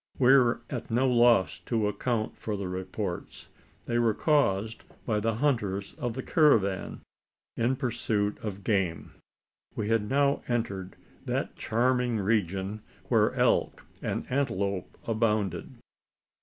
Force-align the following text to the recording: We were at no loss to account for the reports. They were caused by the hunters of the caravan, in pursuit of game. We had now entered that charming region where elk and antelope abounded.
We 0.17 0.33
were 0.33 0.63
at 0.71 0.89
no 0.89 1.07
loss 1.07 1.59
to 1.67 1.87
account 1.87 2.35
for 2.35 2.57
the 2.57 2.67
reports. 2.67 3.49
They 3.85 3.99
were 3.99 4.15
caused 4.15 4.83
by 5.05 5.19
the 5.19 5.35
hunters 5.35 5.93
of 5.99 6.15
the 6.15 6.23
caravan, 6.23 7.01
in 7.55 7.75
pursuit 7.75 8.39
of 8.39 8.63
game. 8.63 9.11
We 9.75 9.89
had 9.89 10.09
now 10.09 10.41
entered 10.47 10.95
that 11.25 11.55
charming 11.55 12.17
region 12.17 12.81
where 13.09 13.31
elk 13.35 13.85
and 14.01 14.25
antelope 14.31 14.97
abounded. 15.07 15.75